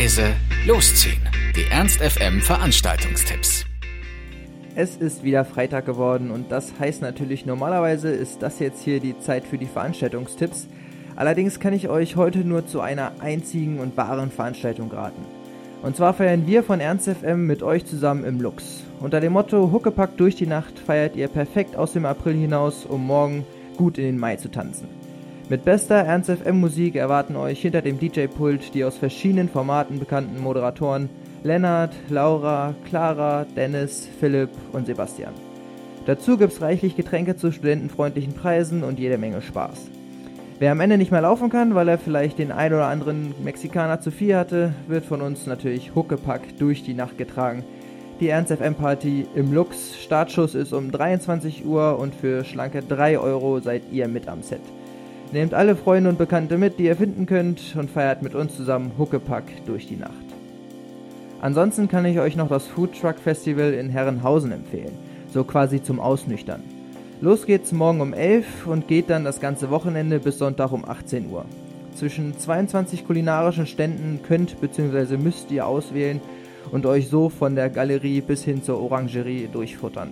[0.00, 0.32] leise,
[0.66, 1.20] losziehen.
[1.54, 3.66] Die Ernst FM Veranstaltungstipps.
[4.74, 9.18] Es ist wieder Freitag geworden und das heißt natürlich, normalerweise ist das jetzt hier die
[9.18, 10.68] Zeit für die Veranstaltungstipps.
[11.16, 15.22] Allerdings kann ich euch heute nur zu einer einzigen und wahren Veranstaltung raten.
[15.82, 18.84] Und zwar feiern wir von Ernst FM mit euch zusammen im Lux.
[19.00, 23.06] Unter dem Motto Huckepack durch die Nacht feiert ihr perfekt aus dem April hinaus, um
[23.06, 23.44] morgen
[23.76, 24.99] gut in den Mai zu tanzen.
[25.50, 30.40] Mit bester Ernst FM Musik erwarten euch hinter dem DJ-Pult die aus verschiedenen Formaten bekannten
[30.40, 31.10] Moderatoren
[31.42, 35.32] Lennart, Laura, Clara, Dennis, Philipp und Sebastian.
[36.06, 39.90] Dazu gibt's reichlich Getränke zu studentenfreundlichen Preisen und jede Menge Spaß.
[40.60, 44.00] Wer am Ende nicht mehr laufen kann, weil er vielleicht den ein oder anderen Mexikaner
[44.00, 47.64] zu viel hatte, wird von uns natürlich Huckepack durch die Nacht getragen.
[48.20, 50.00] Die Ernst FM Party im Lux.
[50.00, 54.60] Startschuss ist um 23 Uhr und für schlanke 3 Euro seid ihr mit am Set.
[55.32, 58.92] Nehmt alle Freunde und Bekannte mit, die ihr finden könnt und feiert mit uns zusammen
[58.98, 60.12] Huckepack durch die Nacht.
[61.40, 64.98] Ansonsten kann ich euch noch das Food Truck Festival in Herrenhausen empfehlen,
[65.32, 66.64] so quasi zum Ausnüchtern.
[67.20, 71.30] Los geht's morgen um 11 und geht dann das ganze Wochenende bis Sonntag um 18
[71.30, 71.44] Uhr.
[71.94, 75.16] Zwischen 22 kulinarischen Ständen könnt bzw.
[75.16, 76.20] müsst ihr auswählen
[76.72, 80.10] und euch so von der Galerie bis hin zur Orangerie durchfuttern.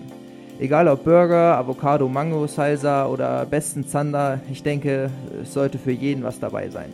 [0.61, 5.09] Egal ob Burger, Avocado, Mango, Salsa oder besten Zander, ich denke,
[5.41, 6.93] es sollte für jeden was dabei sein.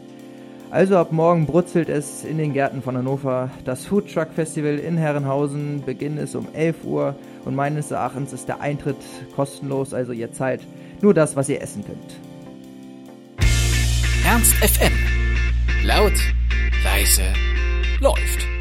[0.70, 3.50] Also ab morgen brutzelt es in den Gärten von Hannover.
[3.64, 5.82] Das Food Truck Festival in Herrenhausen.
[5.86, 7.14] Beginn ist um 11 Uhr
[7.46, 8.96] und meines Erachtens ist der Eintritt
[9.34, 10.60] kostenlos, also ihr zahlt
[11.00, 12.20] nur das, was ihr essen könnt.
[14.26, 14.92] Ernst FM.
[15.84, 16.12] Laut,
[16.82, 17.22] leise,
[18.00, 18.53] läuft.